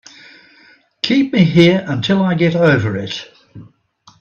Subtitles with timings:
[1.03, 3.29] Keep me here until I get over it.